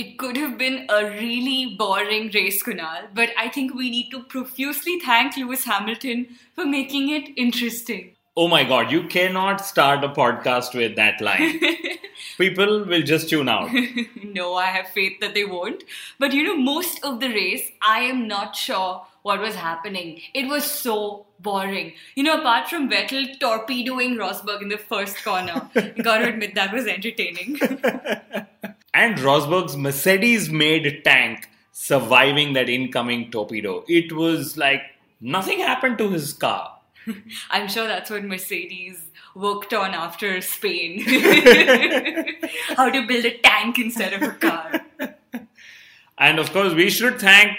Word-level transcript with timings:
It 0.00 0.16
could 0.16 0.38
have 0.38 0.56
been 0.56 0.86
a 0.88 1.04
really 1.04 1.76
boring 1.76 2.30
race, 2.32 2.62
Kunal, 2.62 3.08
but 3.12 3.28
I 3.36 3.48
think 3.50 3.74
we 3.74 3.90
need 3.90 4.10
to 4.12 4.22
profusely 4.22 4.98
thank 4.98 5.36
Lewis 5.36 5.64
Hamilton 5.64 6.38
for 6.54 6.64
making 6.64 7.10
it 7.10 7.28
interesting. 7.36 8.16
Oh 8.34 8.48
my 8.48 8.64
god, 8.64 8.90
you 8.90 9.02
cannot 9.08 9.60
start 9.60 10.02
a 10.02 10.08
podcast 10.08 10.74
with 10.74 10.96
that 10.96 11.20
line. 11.20 11.60
People 12.38 12.86
will 12.86 13.02
just 13.02 13.28
tune 13.28 13.50
out. 13.50 13.68
no, 14.24 14.54
I 14.54 14.66
have 14.76 14.88
faith 14.88 15.20
that 15.20 15.34
they 15.34 15.44
won't. 15.44 15.84
But 16.18 16.32
you 16.32 16.44
know, 16.44 16.56
most 16.56 17.04
of 17.04 17.20
the 17.20 17.28
race, 17.28 17.70
I 17.82 18.00
am 18.04 18.26
not 18.26 18.56
sure 18.56 19.04
what 19.20 19.40
was 19.40 19.54
happening. 19.54 20.22
It 20.32 20.48
was 20.48 20.64
so 20.64 21.26
boring. 21.40 21.92
You 22.14 22.22
know, 22.22 22.38
apart 22.38 22.70
from 22.70 22.88
Vettel 22.88 23.38
torpedoing 23.38 24.16
Rosberg 24.16 24.62
in 24.62 24.70
the 24.70 24.78
first 24.78 25.22
corner, 25.22 25.68
gotta 26.02 26.30
admit 26.30 26.54
that 26.54 26.72
was 26.72 26.86
entertaining. 26.86 27.60
And 28.92 29.16
Rosberg's 29.18 29.76
Mercedes 29.76 30.50
made 30.50 31.02
tank 31.04 31.48
surviving 31.72 32.52
that 32.54 32.68
incoming 32.68 33.30
torpedo. 33.30 33.84
It 33.88 34.12
was 34.12 34.56
like 34.56 34.82
nothing 35.20 35.60
happened 35.60 35.98
to 35.98 36.10
his 36.10 36.32
car. 36.32 36.78
I'm 37.50 37.68
sure 37.68 37.86
that's 37.86 38.10
what 38.10 38.24
Mercedes 38.24 39.10
worked 39.34 39.72
on 39.72 39.94
after 39.94 40.40
Spain. 40.40 41.00
How 42.76 42.90
to 42.90 43.06
build 43.06 43.24
a 43.24 43.38
tank 43.38 43.78
instead 43.78 44.12
of 44.12 44.22
a 44.22 44.32
car. 44.32 44.80
And 46.18 46.38
of 46.38 46.52
course, 46.52 46.74
we 46.74 46.90
should 46.90 47.18
thank 47.18 47.56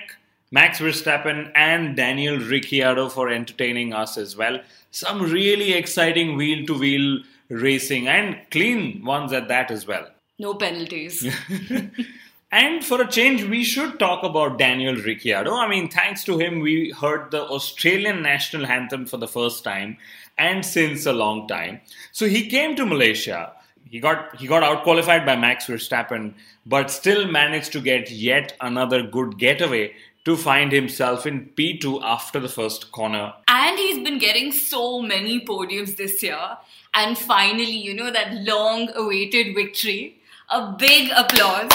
Max 0.51 0.77
Verstappen 0.77 1.51
and 1.55 1.95
Daniel 1.95 2.37
Ricciardo 2.37 3.09
for 3.09 3.27
entertaining 3.27 3.91
us 3.91 4.17
as 4.17 4.37
well. 4.37 4.59
Some 4.91 5.23
really 5.23 5.73
exciting 5.73 6.37
wheel 6.37 6.67
to 6.67 6.77
wheel 6.77 7.23
racing 7.49 8.07
and 8.07 8.37
clean 8.51 9.03
ones 9.03 9.33
at 9.33 9.47
that 9.47 9.71
as 9.71 9.87
well. 9.87 10.09
No 10.41 10.55
penalties. 10.55 11.23
and 12.51 12.83
for 12.83 12.99
a 12.99 13.07
change, 13.07 13.43
we 13.43 13.63
should 13.63 13.99
talk 13.99 14.23
about 14.23 14.57
Daniel 14.57 14.95
Ricciardo. 14.95 15.53
I 15.53 15.67
mean, 15.67 15.87
thanks 15.87 16.23
to 16.23 16.39
him, 16.39 16.61
we 16.61 16.89
heard 16.99 17.29
the 17.29 17.43
Australian 17.43 18.23
national 18.23 18.65
anthem 18.65 19.05
for 19.05 19.17
the 19.17 19.27
first 19.27 19.63
time 19.63 19.97
and 20.39 20.65
since 20.65 21.05
a 21.05 21.13
long 21.13 21.47
time. 21.47 21.81
So 22.11 22.25
he 22.25 22.49
came 22.49 22.75
to 22.77 22.87
Malaysia. 22.87 23.53
He 23.87 23.99
got 23.99 24.35
he 24.37 24.47
got 24.47 24.63
out 24.63 24.81
qualified 24.81 25.27
by 25.27 25.35
Max 25.35 25.67
Verstappen, 25.67 26.33
but 26.65 26.89
still 26.89 27.27
managed 27.27 27.71
to 27.73 27.81
get 27.81 28.09
yet 28.09 28.55
another 28.61 29.03
good 29.03 29.37
getaway 29.37 29.93
to 30.25 30.35
find 30.35 30.71
himself 30.71 31.27
in 31.27 31.51
P2 31.55 32.01
after 32.01 32.39
the 32.39 32.49
first 32.49 32.91
corner. 32.91 33.33
And 33.47 33.77
he's 33.77 34.03
been 34.03 34.17
getting 34.17 34.51
so 34.51 35.01
many 35.01 35.45
podiums 35.45 35.97
this 35.97 36.23
year. 36.23 36.57
And 36.95 37.15
finally, 37.15 37.77
you 37.89 37.93
know, 37.93 38.09
that 38.11 38.33
long 38.33 38.89
awaited 38.95 39.53
victory 39.55 40.17
a 40.51 40.75
big 40.77 41.11
applause. 41.15 41.71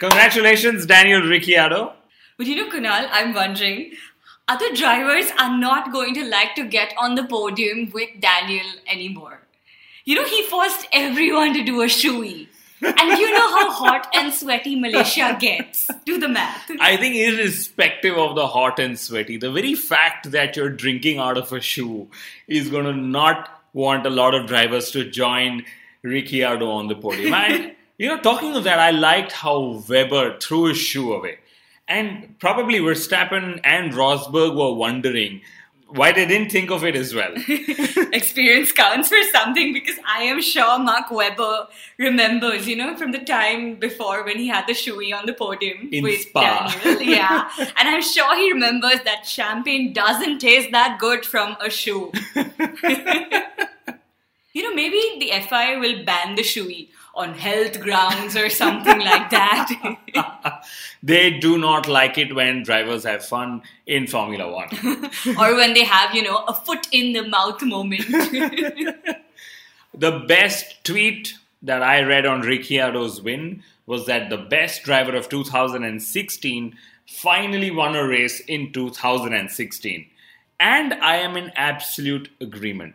Congratulations, 0.00 0.84
Daniel 0.84 1.22
Ricciardo. 1.22 1.92
But 2.36 2.46
you 2.46 2.56
know, 2.56 2.68
Kunal, 2.70 3.08
I'm 3.10 3.34
wondering, 3.34 3.92
other 4.48 4.74
drivers 4.74 5.26
are 5.38 5.56
not 5.56 5.92
going 5.92 6.14
to 6.14 6.24
like 6.24 6.54
to 6.56 6.64
get 6.64 6.92
on 6.98 7.14
the 7.14 7.24
podium 7.24 7.90
with 7.92 8.08
Daniel 8.20 8.66
anymore. 8.90 9.42
You 10.04 10.16
know, 10.16 10.24
he 10.24 10.42
forced 10.44 10.86
everyone 10.92 11.54
to 11.54 11.62
do 11.64 11.82
a 11.82 11.86
shoey. 11.86 12.48
and 12.80 13.18
you 13.18 13.32
know 13.32 13.48
how 13.50 13.70
hot 13.72 14.08
and 14.14 14.32
sweaty 14.32 14.78
Malaysia 14.78 15.36
gets. 15.38 15.90
Do 16.04 16.18
the 16.18 16.28
math. 16.28 16.70
I 16.80 16.96
think, 16.96 17.16
irrespective 17.16 18.16
of 18.16 18.36
the 18.36 18.46
hot 18.46 18.78
and 18.78 18.98
sweaty, 18.98 19.36
the 19.36 19.50
very 19.50 19.74
fact 19.74 20.30
that 20.30 20.56
you're 20.56 20.70
drinking 20.70 21.18
out 21.18 21.36
of 21.36 21.52
a 21.52 21.60
shoe 21.60 22.08
is 22.46 22.68
going 22.68 22.84
to 22.84 22.92
not 22.92 23.62
want 23.72 24.06
a 24.06 24.10
lot 24.10 24.34
of 24.34 24.46
drivers 24.46 24.92
to 24.92 25.08
join 25.10 25.64
Ricciardo 26.02 26.70
on 26.70 26.88
the 26.88 26.94
podium. 26.94 27.34
And, 27.34 27.72
you 27.98 28.08
know, 28.08 28.18
talking 28.20 28.54
of 28.54 28.64
that, 28.64 28.78
I 28.78 28.90
liked 28.90 29.32
how 29.32 29.82
Webber 29.88 30.38
threw 30.38 30.66
his 30.66 30.78
shoe 30.78 31.12
away. 31.12 31.38
And 31.86 32.38
probably 32.38 32.78
Verstappen 32.80 33.60
and 33.64 33.92
Rosberg 33.92 34.54
were 34.54 34.74
wondering 34.74 35.40
why 35.88 36.12
they 36.12 36.26
didn't 36.26 36.50
think 36.50 36.70
of 36.70 36.84
it 36.84 36.94
as 36.94 37.14
well. 37.14 37.32
Experience 38.12 38.72
counts 38.72 39.08
for 39.08 39.22
something 39.32 39.72
because 39.72 39.96
I 40.06 40.24
am 40.24 40.42
sure 40.42 40.78
Mark 40.78 41.10
Webber 41.10 41.66
remembers, 41.96 42.68
you 42.68 42.76
know, 42.76 42.94
from 42.96 43.12
the 43.12 43.20
time 43.20 43.76
before 43.76 44.22
when 44.24 44.36
he 44.38 44.48
had 44.48 44.66
the 44.66 44.74
shoey 44.74 45.14
on 45.14 45.24
the 45.24 45.32
podium 45.32 45.88
In 45.90 46.04
with 46.04 46.20
Spa. 46.20 46.74
Daniel. 46.82 47.02
Yeah. 47.02 47.48
and 47.58 47.88
I'm 47.88 48.02
sure 48.02 48.36
he 48.36 48.52
remembers 48.52 49.00
that 49.04 49.26
champagne 49.26 49.94
doesn't 49.94 50.40
taste 50.40 50.70
that 50.72 50.98
good 51.00 51.24
from 51.24 51.56
a 51.60 51.70
shoe. 51.70 52.12
maybe 54.78 55.02
the 55.18 55.30
FI 55.48 55.76
will 55.78 56.04
ban 56.04 56.36
the 56.36 56.42
shoey 56.42 56.88
on 57.14 57.34
health 57.34 57.80
grounds 57.80 58.36
or 58.36 58.48
something 58.48 59.00
like 59.00 59.28
that. 59.30 60.64
they 61.02 61.30
do 61.46 61.58
not 61.58 61.88
like 61.88 62.16
it 62.16 62.32
when 62.34 62.62
drivers 62.62 63.02
have 63.04 63.24
fun 63.24 63.62
in 63.86 64.06
Formula 64.06 64.46
One. 64.60 64.68
or 65.40 65.56
when 65.56 65.74
they 65.74 65.84
have, 65.84 66.14
you 66.14 66.22
know, 66.22 66.44
a 66.46 66.54
foot 66.54 66.86
in 66.92 67.12
the 67.12 67.26
mouth 67.26 67.60
moment. 67.62 68.06
the 70.06 70.12
best 70.28 70.84
tweet 70.84 71.34
that 71.60 71.82
I 71.82 72.02
read 72.02 72.24
on 72.24 72.42
Ricciardo's 72.42 73.20
win 73.20 73.64
was 73.84 74.06
that 74.06 74.30
the 74.30 74.44
best 74.56 74.84
driver 74.84 75.16
of 75.16 75.28
2016 75.28 76.76
finally 77.04 77.72
won 77.72 77.96
a 77.96 78.06
race 78.06 78.38
in 78.38 78.72
2016. 78.72 80.06
And 80.60 80.94
I 80.94 81.16
am 81.16 81.36
in 81.36 81.50
absolute 81.56 82.28
agreement. 82.40 82.94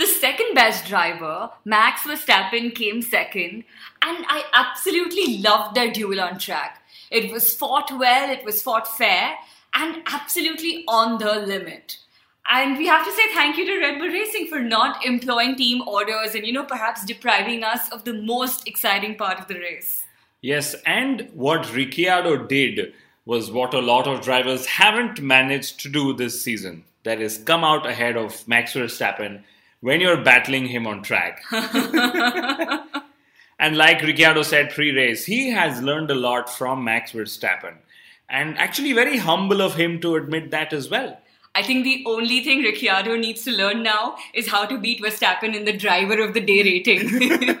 The 0.00 0.06
second 0.06 0.54
best 0.54 0.86
driver, 0.86 1.50
Max 1.66 2.04
Verstappen, 2.04 2.74
came 2.74 3.02
second, 3.02 3.64
and 4.00 4.24
I 4.30 4.44
absolutely 4.54 5.36
loved 5.42 5.74
their 5.74 5.92
duel 5.92 6.22
on 6.22 6.38
track. 6.38 6.82
It 7.10 7.30
was 7.30 7.54
fought 7.54 7.90
well, 7.98 8.30
it 8.30 8.42
was 8.42 8.62
fought 8.62 8.88
fair, 8.96 9.34
and 9.74 10.02
absolutely 10.06 10.86
on 10.88 11.18
the 11.18 11.40
limit. 11.40 11.98
And 12.50 12.78
we 12.78 12.86
have 12.86 13.04
to 13.04 13.12
say 13.12 13.24
thank 13.34 13.58
you 13.58 13.66
to 13.66 13.78
Red 13.78 13.98
Bull 13.98 14.08
Racing 14.08 14.46
for 14.46 14.58
not 14.58 15.04
employing 15.04 15.54
team 15.56 15.86
orders 15.86 16.34
and, 16.34 16.46
you 16.46 16.54
know, 16.54 16.64
perhaps 16.64 17.04
depriving 17.04 17.62
us 17.62 17.92
of 17.92 18.04
the 18.04 18.14
most 18.14 18.66
exciting 18.66 19.16
part 19.16 19.38
of 19.38 19.48
the 19.48 19.58
race. 19.58 20.04
Yes, 20.40 20.74
and 20.86 21.28
what 21.34 21.74
Ricciardo 21.74 22.46
did 22.46 22.94
was 23.26 23.50
what 23.50 23.74
a 23.74 23.82
lot 23.82 24.06
of 24.06 24.22
drivers 24.22 24.64
haven't 24.64 25.20
managed 25.20 25.78
to 25.80 25.90
do 25.90 26.14
this 26.14 26.40
season. 26.40 26.84
That 27.02 27.20
is, 27.20 27.36
come 27.36 27.64
out 27.64 27.84
ahead 27.84 28.16
of 28.16 28.48
Max 28.48 28.72
Verstappen 28.72 29.42
when 29.80 30.00
you're 30.00 30.22
battling 30.22 30.66
him 30.66 30.86
on 30.86 31.02
track. 31.02 31.42
and 33.58 33.76
like 33.76 34.02
Ricciardo 34.02 34.42
said 34.42 34.70
pre 34.70 34.90
race, 34.92 35.24
he 35.24 35.50
has 35.50 35.82
learned 35.82 36.10
a 36.10 36.14
lot 36.14 36.48
from 36.48 36.84
Max 36.84 37.12
Verstappen. 37.12 37.76
And 38.28 38.56
actually, 38.58 38.92
very 38.92 39.16
humble 39.16 39.60
of 39.60 39.74
him 39.74 40.00
to 40.02 40.14
admit 40.16 40.50
that 40.52 40.72
as 40.72 40.88
well. 40.88 41.18
I 41.54 41.62
think 41.64 41.82
the 41.82 42.04
only 42.06 42.44
thing 42.44 42.62
Ricciardo 42.62 43.16
needs 43.16 43.42
to 43.44 43.50
learn 43.50 43.82
now 43.82 44.16
is 44.34 44.48
how 44.48 44.66
to 44.66 44.78
beat 44.78 45.02
Verstappen 45.02 45.54
in 45.54 45.64
the 45.64 45.76
driver 45.76 46.22
of 46.22 46.32
the 46.32 46.40
day 46.40 46.62
rating. 46.62 47.58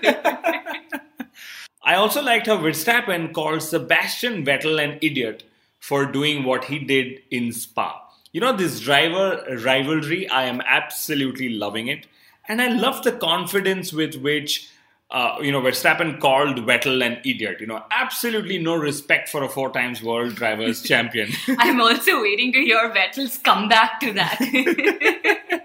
I 1.82 1.94
also 1.94 2.22
liked 2.22 2.46
how 2.46 2.58
Verstappen 2.58 3.32
called 3.32 3.62
Sebastian 3.62 4.44
Vettel 4.44 4.82
an 4.82 4.98
idiot 5.02 5.42
for 5.80 6.06
doing 6.06 6.44
what 6.44 6.66
he 6.66 6.78
did 6.78 7.20
in 7.32 7.50
Spa. 7.52 8.06
You 8.32 8.40
know, 8.40 8.56
this 8.56 8.78
driver 8.78 9.42
rivalry, 9.64 10.28
I 10.28 10.44
am 10.44 10.60
absolutely 10.64 11.48
loving 11.48 11.88
it. 11.88 12.06
And 12.50 12.60
I 12.60 12.66
love 12.66 13.04
the 13.04 13.12
confidence 13.12 13.92
with 13.92 14.16
which, 14.16 14.70
uh, 15.12 15.36
you 15.40 15.52
know, 15.52 15.60
Verstappen 15.60 16.18
called 16.18 16.56
Vettel 16.56 17.00
an 17.06 17.18
idiot. 17.24 17.60
You 17.60 17.68
know, 17.68 17.84
absolutely 17.92 18.58
no 18.58 18.74
respect 18.74 19.28
for 19.28 19.44
a 19.44 19.48
four 19.48 19.70
times 19.70 20.02
world 20.02 20.34
drivers 20.34 20.82
champion. 20.92 21.30
I'm 21.58 21.80
also 21.80 22.20
waiting 22.20 22.52
to 22.54 22.58
hear 22.58 22.90
Vettel's 22.90 23.38
comeback 23.38 24.00
to 24.00 24.12
that. 24.14 24.36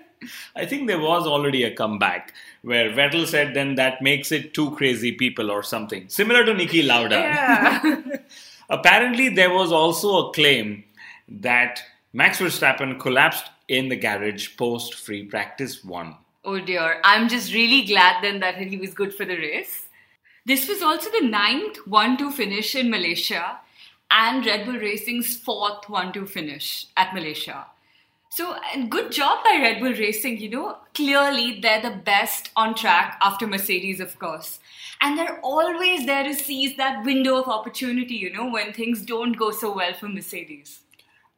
I 0.56 0.68
think 0.68 0.86
there 0.86 1.00
was 1.00 1.26
already 1.26 1.64
a 1.64 1.74
comeback 1.74 2.36
where 2.62 2.92
Vettel 2.92 3.26
said 3.26 3.56
then 3.56 3.74
that 3.76 4.04
makes 4.04 4.32
it 4.32 4.54
two 4.54 4.70
crazy 4.76 5.12
people 5.12 5.50
or 5.50 5.64
something. 5.64 6.08
Similar 6.08 6.46
to 6.46 6.54
Niki 6.54 6.86
Lauda. 6.86 7.16
Yeah. 7.16 8.02
Apparently, 8.70 9.30
there 9.30 9.52
was 9.52 9.72
also 9.72 10.30
a 10.30 10.34
claim 10.34 10.84
that 11.28 11.82
Max 12.14 12.38
Verstappen 12.38 13.00
collapsed 13.00 13.50
in 13.68 13.90
the 13.90 13.96
garage 13.96 14.56
post 14.56 14.94
free 14.94 15.24
practice 15.24 15.84
one. 15.84 16.16
Oh 16.46 16.60
dear. 16.60 17.02
I'm 17.04 17.28
just 17.28 17.52
really 17.54 17.82
glad 17.82 18.24
then 18.24 18.40
that 18.42 18.58
he 18.58 18.78
was 18.78 18.94
good 18.94 19.16
for 19.16 19.26
the 19.26 19.36
race. 19.36 19.88
This 20.46 20.70
was 20.70 20.84
also 20.84 21.10
the 21.10 21.28
ninth 21.28 21.78
1 21.88 22.18
2 22.18 22.32
finish 22.32 22.76
in 22.76 22.92
Malaysia 22.92 23.58
and 24.12 24.46
Red 24.46 24.66
Bull 24.66 24.78
Racing's 24.78 25.36
fourth 25.36 25.90
1 25.90 26.14
2 26.14 26.28
finish 26.28 26.86
at 26.96 27.16
Malaysia. 27.16 27.66
So, 28.30 28.56
and 28.74 28.92
good 28.92 29.12
job 29.12 29.44
by 29.44 29.58
Red 29.60 29.80
Bull 29.80 29.94
Racing. 29.94 30.38
You 30.40 30.50
know, 30.50 30.78
clearly 30.94 31.60
they're 31.62 31.82
the 31.82 31.98
best 32.06 32.52
on 32.56 32.76
track 32.76 33.18
after 33.24 33.48
Mercedes, 33.48 34.00
of 34.00 34.20
course. 34.20 34.60
And 35.02 35.18
they're 35.18 35.40
always 35.42 36.06
there 36.06 36.24
to 36.26 36.36
seize 36.36 36.78
that 36.78 37.04
window 37.04 37.42
of 37.42 37.48
opportunity, 37.48 38.16
you 38.16 38.32
know, 38.32 38.50
when 38.52 38.72
things 38.72 39.02
don't 39.02 39.34
go 39.34 39.50
so 39.50 39.74
well 39.74 39.94
for 39.94 40.10
Mercedes. 40.10 40.82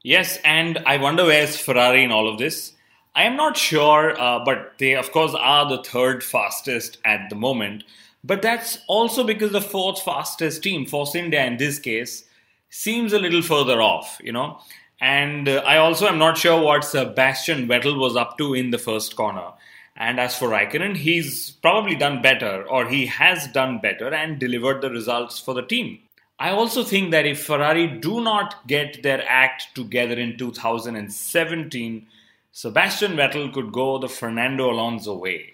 Yes, 0.04 0.38
and 0.44 0.80
I 0.80 0.98
wonder 0.98 1.24
where's 1.24 1.56
Ferrari 1.56 2.04
in 2.04 2.12
all 2.12 2.28
of 2.28 2.40
this. 2.40 2.74
I 3.18 3.24
am 3.24 3.36
not 3.36 3.58
sure, 3.58 4.16
uh, 4.22 4.46
but 4.46 4.74
they, 4.78 4.94
of 4.94 5.12
course, 5.12 5.34
are 5.34 5.68
the 5.68 5.82
third 5.82 6.24
fastest 6.24 7.00
at 7.04 7.32
the 7.32 7.36
moment. 7.36 7.84
But 8.24 8.44
that's 8.44 8.78
also 8.88 9.24
because 9.24 9.52
the 9.52 9.60
fourth 9.60 10.04
fastest 10.04 10.62
team, 10.62 10.86
Force 10.86 11.16
India 11.16 11.44
in 11.44 11.58
this 11.58 11.80
case, 11.80 12.26
seems 12.70 13.14
a 13.14 13.20
little 13.20 13.42
further 13.42 13.82
off, 13.82 14.20
you 14.24 14.32
know. 14.32 14.60
And 15.02 15.50
uh, 15.50 15.64
I 15.66 15.78
also 15.78 16.06
am 16.06 16.20
not 16.20 16.38
sure 16.38 16.62
what 16.62 16.86
Sebastian 16.86 17.68
Vettel 17.68 17.98
was 17.98 18.16
up 18.16 18.38
to 18.38 18.54
in 18.54 18.70
the 18.70 18.78
first 18.78 19.16
corner. 19.16 19.48
And 19.96 20.20
as 20.20 20.38
for 20.38 20.50
Raikkonen, 20.50 20.96
he's 20.96 21.50
probably 21.50 21.96
done 21.96 22.22
better, 22.22 22.68
or 22.68 22.88
he 22.88 23.08
has 23.08 23.48
done 23.48 23.80
better 23.80 24.14
and 24.14 24.38
delivered 24.38 24.82
the 24.82 24.92
results 24.92 25.40
for 25.40 25.56
the 25.56 25.64
team. 25.64 25.98
I 26.38 26.52
also 26.52 26.84
think 26.84 27.10
that 27.10 27.26
if 27.26 27.44
Ferrari 27.44 27.88
do 27.88 28.22
not 28.22 28.68
get 28.68 29.02
their 29.02 29.26
act 29.28 29.74
together 29.74 30.20
in 30.20 30.38
2017, 30.38 32.06
Sebastian 32.52 33.14
Vettel 33.14 33.54
could 33.54 33.72
go 33.72 33.98
the 33.98 34.10
Fernando 34.10 34.72
Alonso 34.72 35.18
way. 35.18 35.54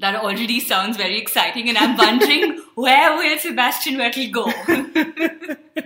That 0.00 0.14
already 0.16 0.60
sounds 0.60 0.96
very 0.96 1.18
exciting, 1.18 1.68
and 1.68 1.76
I'm 1.76 1.96
wondering 1.96 2.62
where 2.74 3.16
will 3.16 3.38
Sebastian 3.38 3.96
Vettel 3.96 4.32
go? 4.32 4.46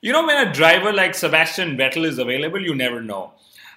you 0.00 0.12
know, 0.12 0.26
when 0.26 0.48
a 0.48 0.52
driver 0.52 0.92
like 0.92 1.14
Sebastian 1.14 1.76
Vettel 1.76 2.04
is 2.04 2.18
available, 2.18 2.60
you 2.60 2.74
never 2.74 3.00
know. 3.00 3.32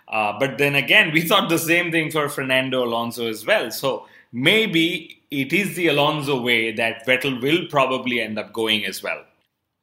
Uh, 0.08 0.34
but 0.40 0.58
then 0.58 0.76
again, 0.76 1.12
we 1.12 1.22
thought 1.22 1.50
the 1.50 1.60
same 1.60 1.92
thing 1.92 2.10
for 2.10 2.28
Fernando 2.30 2.84
Alonso 2.84 3.28
as 3.28 3.46
well. 3.46 3.70
So 3.70 4.08
maybe 4.32 5.22
it 5.30 5.54
is 5.54 5.76
the 5.76 5.88
Alonso 5.88 6.42
way 6.42 6.72
that 6.72 7.06
Vettel 7.06 7.42
will 7.42 7.68
probably 7.70 8.20
end 8.20 8.40
up 8.40 8.52
going 8.54 8.86
as 8.86 9.04
well. 9.04 9.24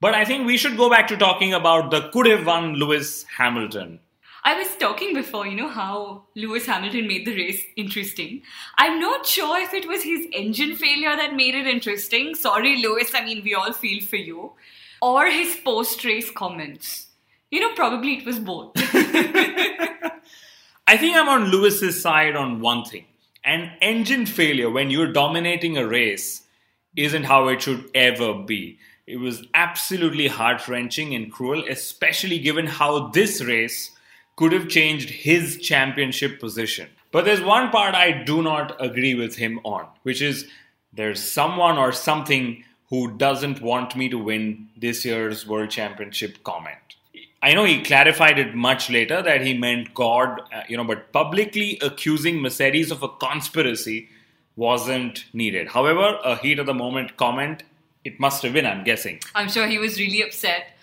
But 0.00 0.14
I 0.14 0.24
think 0.24 0.46
we 0.46 0.56
should 0.56 0.76
go 0.76 0.90
back 0.90 1.06
to 1.08 1.16
talking 1.16 1.54
about 1.54 1.90
the 1.90 2.08
could 2.10 2.26
have 2.26 2.44
won 2.44 2.74
Lewis 2.74 3.24
Hamilton. 3.24 4.00
I 4.46 4.54
was 4.54 4.76
talking 4.76 5.12
before, 5.12 5.44
you 5.44 5.56
know, 5.56 5.68
how 5.68 6.22
Lewis 6.36 6.66
Hamilton 6.66 7.08
made 7.08 7.26
the 7.26 7.34
race 7.34 7.64
interesting. 7.74 8.42
I'm 8.78 9.00
not 9.00 9.26
sure 9.26 9.60
if 9.60 9.74
it 9.74 9.88
was 9.88 10.04
his 10.04 10.24
engine 10.32 10.76
failure 10.76 11.16
that 11.16 11.34
made 11.34 11.56
it 11.56 11.66
interesting. 11.66 12.36
Sorry, 12.36 12.80
Lewis, 12.80 13.10
I 13.12 13.24
mean, 13.24 13.42
we 13.42 13.54
all 13.54 13.72
feel 13.72 14.04
for 14.04 14.14
you. 14.14 14.52
Or 15.02 15.26
his 15.26 15.56
post 15.56 16.04
race 16.04 16.30
comments. 16.30 17.08
You 17.50 17.58
know, 17.58 17.74
probably 17.74 18.18
it 18.18 18.24
was 18.24 18.38
both. 18.38 18.70
I 20.86 20.96
think 20.96 21.16
I'm 21.16 21.28
on 21.28 21.50
Lewis's 21.50 22.00
side 22.00 22.36
on 22.36 22.60
one 22.60 22.84
thing. 22.84 23.06
An 23.42 23.72
engine 23.82 24.26
failure 24.26 24.70
when 24.70 24.90
you're 24.90 25.12
dominating 25.12 25.76
a 25.76 25.88
race 25.88 26.44
isn't 26.94 27.24
how 27.24 27.48
it 27.48 27.62
should 27.62 27.90
ever 27.96 28.34
be. 28.34 28.78
It 29.08 29.16
was 29.16 29.42
absolutely 29.54 30.28
heart 30.28 30.68
wrenching 30.68 31.16
and 31.16 31.32
cruel, 31.32 31.64
especially 31.68 32.38
given 32.38 32.68
how 32.68 33.08
this 33.08 33.42
race 33.42 33.90
could 34.36 34.52
have 34.52 34.68
changed 34.68 35.10
his 35.10 35.58
championship 35.58 36.38
position. 36.38 36.88
But 37.10 37.24
there's 37.24 37.40
one 37.40 37.70
part 37.70 37.94
I 37.94 38.22
do 38.24 38.42
not 38.42 38.76
agree 38.78 39.14
with 39.14 39.36
him 39.36 39.60
on, 39.64 39.86
which 40.02 40.20
is 40.20 40.46
there's 40.92 41.22
someone 41.22 41.78
or 41.78 41.92
something 41.92 42.64
who 42.90 43.16
doesn't 43.16 43.60
want 43.60 43.96
me 43.96 44.08
to 44.10 44.18
win 44.18 44.68
this 44.76 45.04
year's 45.04 45.46
World 45.46 45.70
Championship 45.70 46.42
comment. 46.44 46.78
I 47.42 47.54
know 47.54 47.64
he 47.64 47.82
clarified 47.82 48.38
it 48.38 48.54
much 48.54 48.90
later 48.90 49.22
that 49.22 49.40
he 49.40 49.56
meant 49.56 49.94
God, 49.94 50.40
uh, 50.52 50.62
you 50.68 50.76
know, 50.76 50.84
but 50.84 51.12
publicly 51.12 51.78
accusing 51.82 52.40
Mercedes 52.40 52.90
of 52.90 53.02
a 53.02 53.08
conspiracy 53.08 54.08
wasn't 54.56 55.26
needed. 55.32 55.68
However, 55.68 56.18
a 56.24 56.36
heat 56.36 56.58
of 56.58 56.66
the 56.66 56.74
moment 56.74 57.16
comment, 57.16 57.62
it 58.04 58.18
must 58.18 58.42
have 58.42 58.52
been, 58.52 58.66
I'm 58.66 58.84
guessing. 58.84 59.20
I'm 59.34 59.48
sure 59.48 59.66
he 59.66 59.78
was 59.78 59.98
really 59.98 60.22
upset. 60.22 60.76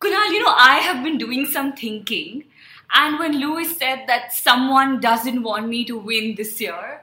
Kunal, 0.00 0.30
you 0.32 0.40
know, 0.40 0.54
I 0.54 0.78
have 0.78 1.04
been 1.04 1.18
doing 1.18 1.46
some 1.46 1.72
thinking, 1.74 2.44
and 2.92 3.18
when 3.18 3.40
Lewis 3.40 3.76
said 3.76 4.04
that 4.06 4.32
someone 4.32 5.00
doesn't 5.00 5.42
want 5.42 5.68
me 5.68 5.84
to 5.84 5.98
win 5.98 6.34
this 6.34 6.60
year, 6.60 7.02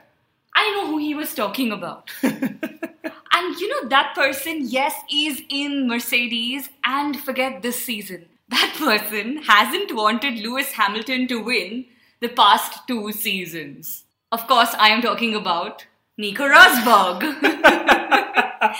I 0.54 0.70
know 0.72 0.86
who 0.86 0.98
he 0.98 1.14
was 1.14 1.34
talking 1.34 1.72
about. 1.72 2.10
and 2.22 3.60
you 3.60 3.68
know, 3.68 3.88
that 3.88 4.12
person, 4.14 4.58
yes, 4.62 4.94
is 5.12 5.42
in 5.48 5.88
Mercedes, 5.88 6.68
and 6.84 7.18
forget 7.18 7.62
this 7.62 7.84
season 7.84 8.26
that 8.48 8.74
person 8.76 9.38
hasn't 9.38 9.94
wanted 9.94 10.38
Lewis 10.38 10.72
Hamilton 10.72 11.26
to 11.28 11.42
win 11.42 11.86
the 12.20 12.28
past 12.28 12.86
two 12.86 13.10
seasons. 13.12 14.04
Of 14.30 14.46
course, 14.46 14.74
I 14.78 14.88
am 14.88 15.02
talking 15.02 15.34
about 15.34 15.86
Nico 16.16 16.44
Rosberg. 16.48 17.22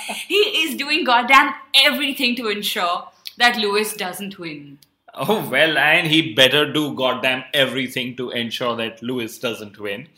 he 0.29 0.35
is 0.35 0.77
doing 0.77 1.05
goddamn 1.05 1.55
everything 1.85 2.37
to 2.37 2.49
ensure 2.49 3.09
that 3.37 3.57
Lewis 3.57 3.95
doesn't 3.95 4.39
win. 4.39 4.79
Oh, 5.17 5.49
well, 5.49 5.79
and 5.79 6.09
he 6.09 6.35
better 6.35 6.73
do 6.73 6.93
goddamn 6.95 7.45
everything 7.55 8.17
to 8.17 8.31
ensure 8.31 8.75
that 8.77 9.01
Lewis 9.01 9.39
doesn't 9.39 9.79
win. 9.79 10.09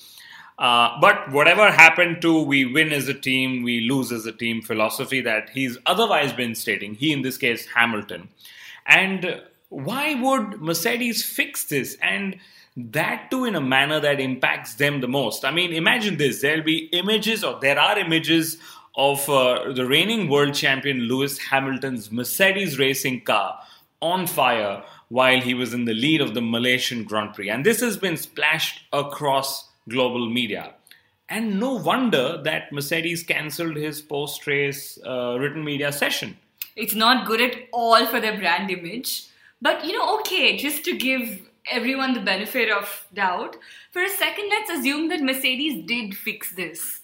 Uh, 0.58 0.98
but 1.02 1.30
whatever 1.32 1.70
happened 1.70 2.22
to 2.22 2.40
we 2.40 2.64
win 2.64 2.92
as 2.92 3.06
a 3.08 3.14
team, 3.14 3.62
we 3.62 3.80
lose 3.80 4.10
as 4.10 4.24
a 4.24 4.32
team 4.32 4.62
philosophy 4.62 5.20
that 5.20 5.50
he's 5.50 5.76
otherwise 5.84 6.32
been 6.32 6.54
stating, 6.54 6.94
he 6.94 7.12
in 7.12 7.20
this 7.20 7.36
case, 7.36 7.66
Hamilton, 7.66 8.28
and 8.86 9.42
why 9.68 10.14
would 10.14 10.62
Mercedes 10.62 11.22
fix 11.22 11.64
this? 11.64 11.98
And 12.00 12.36
that 12.74 13.30
too 13.30 13.44
in 13.44 13.54
a 13.54 13.60
manner 13.60 14.00
that 14.00 14.18
impacts 14.18 14.74
them 14.74 15.02
the 15.02 15.08
most. 15.08 15.44
I 15.44 15.50
mean, 15.50 15.74
imagine 15.74 16.16
this 16.16 16.40
there'll 16.40 16.62
be 16.62 16.88
images, 16.92 17.44
or 17.44 17.58
there 17.60 17.78
are 17.78 17.98
images 17.98 18.56
of 18.96 19.28
uh, 19.28 19.72
the 19.74 19.84
reigning 19.86 20.30
world 20.30 20.54
champion 20.54 21.00
Lewis 21.00 21.36
Hamilton's 21.36 22.10
Mercedes 22.10 22.78
racing 22.78 23.20
car 23.22 23.58
on 24.06 24.26
fire 24.26 24.82
while 25.08 25.40
he 25.40 25.54
was 25.54 25.74
in 25.74 25.84
the 25.84 25.94
lead 25.94 26.20
of 26.20 26.34
the 26.34 26.40
Malaysian 26.40 27.04
Grand 27.04 27.34
Prix. 27.34 27.50
And 27.50 27.64
this 27.64 27.80
has 27.80 27.96
been 27.96 28.16
splashed 28.16 28.82
across 28.92 29.68
global 29.88 30.28
media. 30.28 30.74
And 31.28 31.58
no 31.58 31.72
wonder 31.74 32.40
that 32.44 32.72
Mercedes 32.72 33.22
cancelled 33.22 33.76
his 33.76 34.00
post 34.00 34.46
race 34.46 34.98
uh, 35.04 35.36
written 35.38 35.64
media 35.64 35.92
session. 35.92 36.36
It's 36.76 36.94
not 36.94 37.26
good 37.26 37.40
at 37.40 37.56
all 37.72 38.06
for 38.06 38.20
their 38.20 38.38
brand 38.38 38.70
image. 38.70 39.28
But 39.60 39.84
you 39.84 39.92
know, 39.92 40.18
okay, 40.20 40.56
just 40.56 40.84
to 40.84 40.96
give 40.96 41.40
everyone 41.70 42.14
the 42.14 42.20
benefit 42.20 42.70
of 42.70 43.06
doubt, 43.12 43.56
for 43.90 44.02
a 44.02 44.08
second, 44.08 44.48
let's 44.50 44.70
assume 44.70 45.08
that 45.08 45.22
Mercedes 45.22 45.84
did 45.86 46.14
fix 46.14 46.54
this. 46.54 47.00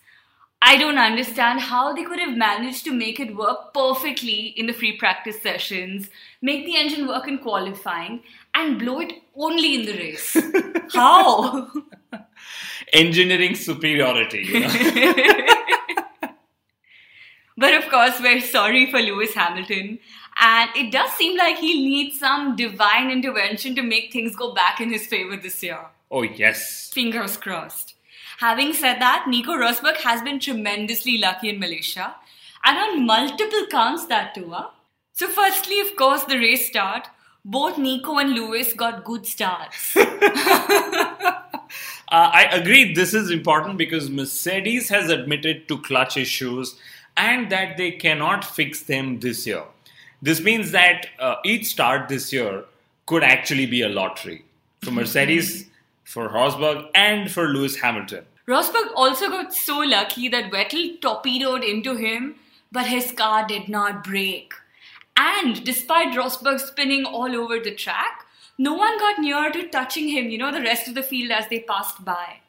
I 0.64 0.76
don't 0.76 0.96
understand 0.96 1.58
how 1.58 1.92
they 1.92 2.04
could 2.04 2.20
have 2.20 2.36
managed 2.36 2.84
to 2.84 2.92
make 2.92 3.18
it 3.18 3.34
work 3.34 3.74
perfectly 3.74 4.54
in 4.56 4.66
the 4.66 4.72
free 4.72 4.96
practice 4.96 5.42
sessions, 5.42 6.08
make 6.40 6.64
the 6.64 6.76
engine 6.76 7.08
work 7.08 7.26
in 7.26 7.38
qualifying, 7.38 8.22
and 8.54 8.78
blow 8.78 9.00
it 9.00 9.12
only 9.34 9.74
in 9.74 9.86
the 9.86 9.92
race. 9.94 10.36
how? 10.92 11.68
Engineering 12.92 13.56
superiority. 13.56 14.42
You 14.42 14.60
know? 14.60 14.68
but 17.56 17.74
of 17.74 17.90
course, 17.90 18.20
we're 18.20 18.40
sorry 18.40 18.88
for 18.88 19.00
Lewis 19.00 19.34
Hamilton. 19.34 19.98
And 20.40 20.70
it 20.76 20.92
does 20.92 21.10
seem 21.14 21.36
like 21.36 21.56
he'll 21.56 21.84
need 21.84 22.14
some 22.14 22.54
divine 22.54 23.10
intervention 23.10 23.74
to 23.74 23.82
make 23.82 24.12
things 24.12 24.36
go 24.36 24.54
back 24.54 24.80
in 24.80 24.92
his 24.92 25.08
favor 25.08 25.36
this 25.36 25.60
year. 25.60 25.80
Oh, 26.08 26.22
yes. 26.22 26.88
Fingers 26.92 27.36
crossed. 27.36 27.94
Having 28.42 28.72
said 28.72 29.00
that, 29.00 29.26
Nico 29.28 29.52
Rosberg 29.52 29.98
has 29.98 30.20
been 30.20 30.40
tremendously 30.40 31.16
lucky 31.16 31.48
in 31.48 31.60
Malaysia, 31.60 32.16
and 32.64 32.76
on 32.76 33.06
multiple 33.06 33.66
counts 33.70 34.06
that 34.06 34.34
too. 34.34 34.50
Huh? 34.50 34.66
So, 35.12 35.28
firstly, 35.28 35.78
of 35.78 35.94
course, 35.94 36.24
the 36.24 36.38
race 36.38 36.66
start. 36.66 37.06
Both 37.44 37.78
Nico 37.78 38.18
and 38.18 38.30
Lewis 38.30 38.72
got 38.72 39.04
good 39.04 39.26
starts. 39.26 39.96
uh, 39.96 40.02
I 42.10 42.48
agree. 42.50 42.92
This 42.92 43.14
is 43.14 43.30
important 43.30 43.78
because 43.78 44.10
Mercedes 44.10 44.88
has 44.88 45.08
admitted 45.08 45.68
to 45.68 45.78
clutch 45.78 46.16
issues 46.16 46.74
and 47.16 47.48
that 47.52 47.76
they 47.76 47.92
cannot 47.92 48.44
fix 48.44 48.82
them 48.82 49.20
this 49.20 49.46
year. 49.46 49.62
This 50.20 50.40
means 50.40 50.72
that 50.72 51.06
uh, 51.20 51.36
each 51.44 51.66
start 51.66 52.08
this 52.08 52.32
year 52.32 52.64
could 53.06 53.22
actually 53.22 53.66
be 53.66 53.82
a 53.82 53.88
lottery 53.88 54.44
for 54.82 54.90
Mercedes, 54.90 55.70
for 56.02 56.28
Rosberg, 56.28 56.88
and 56.92 57.30
for 57.30 57.46
Lewis 57.46 57.76
Hamilton. 57.76 58.24
Rosberg 58.52 58.90
also 58.94 59.30
got 59.30 59.54
so 59.54 59.78
lucky 59.78 60.28
that 60.28 60.50
Vettel 60.52 61.00
torpedoed 61.00 61.64
into 61.64 61.96
him, 61.96 62.34
but 62.70 62.86
his 62.86 63.10
car 63.12 63.46
did 63.46 63.66
not 63.66 64.04
break. 64.04 64.52
And 65.16 65.64
despite 65.64 66.14
Rosberg 66.14 66.60
spinning 66.60 67.06
all 67.06 67.34
over 67.34 67.58
the 67.58 67.74
track, 67.74 68.26
no 68.58 68.74
one 68.74 68.98
got 68.98 69.18
near 69.18 69.50
to 69.50 69.68
touching 69.68 70.08
him, 70.08 70.28
you 70.28 70.36
know, 70.36 70.52
the 70.52 70.60
rest 70.60 70.86
of 70.86 70.94
the 70.94 71.02
field 71.02 71.30
as 71.30 71.48
they 71.48 71.60
passed 71.60 72.04
by. 72.04 72.40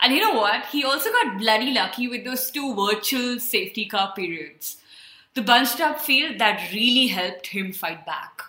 And 0.00 0.12
you 0.12 0.20
know 0.20 0.34
what? 0.34 0.66
He 0.66 0.82
also 0.82 1.12
got 1.12 1.38
bloody 1.38 1.72
lucky 1.72 2.08
with 2.08 2.24
those 2.24 2.50
two 2.50 2.74
virtual 2.74 3.38
safety 3.38 3.86
car 3.86 4.12
periods. 4.16 4.78
The 5.34 5.42
bunched 5.42 5.80
up 5.80 6.00
field 6.00 6.40
that 6.40 6.72
really 6.72 7.06
helped 7.06 7.46
him 7.46 7.72
fight 7.72 8.04
back. 8.04 8.42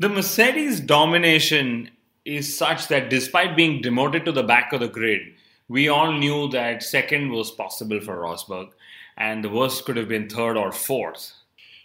The 0.00 0.08
Mercedes 0.08 0.80
domination 0.80 1.90
is 2.24 2.58
such 2.58 2.88
that 2.88 3.08
despite 3.08 3.54
being 3.54 3.82
demoted 3.82 4.24
to 4.24 4.32
the 4.32 4.42
back 4.42 4.72
of 4.72 4.80
the 4.80 4.88
grid, 4.88 5.35
we 5.68 5.88
all 5.88 6.12
knew 6.12 6.48
that 6.48 6.82
second 6.82 7.30
was 7.30 7.50
possible 7.50 8.00
for 8.00 8.16
Rosberg, 8.16 8.70
and 9.16 9.42
the 9.42 9.48
worst 9.48 9.84
could 9.84 9.96
have 9.96 10.08
been 10.08 10.28
third 10.28 10.56
or 10.56 10.72
fourth. 10.72 11.32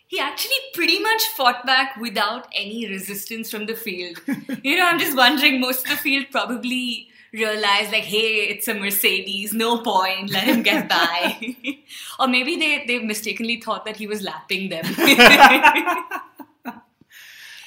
He 0.08 0.20
actually 0.20 0.58
pretty 0.74 1.00
much 1.00 1.24
fought 1.38 1.66
back 1.66 1.96
without 1.96 2.48
any 2.54 2.88
resistance 2.88 3.50
from 3.50 3.66
the 3.66 3.76
field. 3.76 4.18
you 4.64 4.78
know, 4.78 4.86
I'm 4.86 5.00
just 5.00 5.16
wondering, 5.16 5.62
most 5.62 5.86
of 5.86 5.92
the 5.92 5.98
field 5.98 6.26
probably 6.32 7.08
realized, 7.32 7.94
like, 7.94 8.04
hey, 8.04 8.50
it's 8.50 8.68
a 8.68 8.74
Mercedes, 8.74 9.54
no 9.54 9.78
point, 9.82 10.30
let 10.30 10.44
him 10.44 10.64
get 10.64 10.90
by. 10.90 11.56
or 12.20 12.28
maybe 12.28 12.58
they, 12.58 12.84
they 12.86 13.00
mistakenly 13.00 13.62
thought 13.62 13.86
that 13.86 13.96
he 13.96 14.06
was 14.06 14.22
lapping 14.22 14.70
them. 14.70 14.84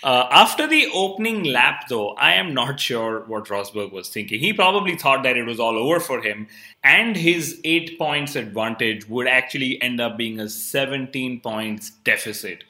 Uh, 0.04 0.28
after 0.30 0.66
the 0.66 0.87
opening 0.92 1.44
lap, 1.44 1.88
though, 1.88 2.11
I 2.11 2.34
am 2.34 2.52
not 2.52 2.78
sure 2.78 3.20
what 3.20 3.46
Rosberg 3.46 3.90
was 3.90 4.11
thinking. 4.11 4.38
He 4.38 4.52
probably 4.52 4.96
thought 4.96 5.23
that 5.23 5.38
it 5.38 5.46
was 5.46 5.58
all 5.58 5.78
over 5.78 5.99
for 5.99 6.20
him, 6.20 6.46
and 6.82 7.16
his 7.16 7.58
8 7.64 7.99
points 7.99 8.37
advantage 8.37 9.08
would 9.08 9.26
actually 9.26 9.80
end 9.80 10.02
up 10.02 10.18
being 10.18 10.38
a 10.38 10.50
17 10.50 11.40
points 11.40 11.88
deficit. 11.88 12.64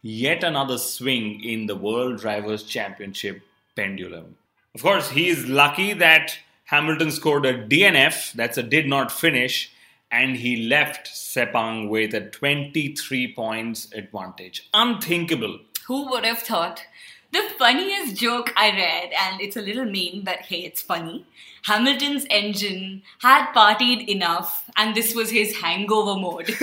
Yet 0.00 0.44
another 0.44 0.78
swing 0.78 1.42
in 1.42 1.66
the 1.66 1.74
World 1.74 2.20
Drivers' 2.20 2.62
Championship 2.62 3.42
pendulum. 3.74 4.36
Of 4.72 4.82
course, 4.82 5.10
he 5.10 5.28
is 5.28 5.48
lucky 5.48 5.92
that 5.92 6.38
Hamilton 6.66 7.10
scored 7.10 7.46
a 7.46 7.66
DNF, 7.66 8.32
that's 8.34 8.58
a 8.58 8.62
did 8.62 8.86
not 8.86 9.10
finish, 9.10 9.72
and 10.12 10.36
he 10.36 10.68
left 10.68 11.08
Sepang 11.08 11.88
with 11.88 12.14
a 12.14 12.20
23 12.30 13.34
points 13.34 13.92
advantage. 13.92 14.68
Unthinkable 14.72 15.58
who 15.86 16.10
would 16.10 16.24
have 16.24 16.40
thought? 16.40 16.82
The 17.32 17.42
funniest 17.58 18.16
joke 18.16 18.52
I 18.56 18.70
read, 18.70 19.10
and 19.12 19.40
it's 19.40 19.56
a 19.56 19.62
little 19.62 19.84
mean, 19.84 20.22
but 20.24 20.38
hey, 20.40 20.60
it's 20.60 20.82
funny. 20.82 21.26
Hamilton's 21.64 22.26
engine 22.30 23.02
had 23.20 23.52
partied 23.52 24.08
enough, 24.08 24.70
and 24.76 24.94
this 24.94 25.14
was 25.14 25.30
his 25.30 25.56
hangover 25.56 26.18
mode. 26.18 26.46